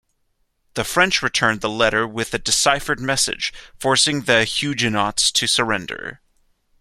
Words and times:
The 0.73 0.83
French 0.83 1.21
returned 1.21 1.61
the 1.61 1.69
letter 1.69 2.07
with 2.07 2.31
the 2.31 2.39
deciphered 2.39 2.99
message, 2.99 3.53
forcing 3.79 4.21
the 4.23 4.45
Huguenots 4.45 5.31
to 5.33 5.45
surrender. 5.45 6.21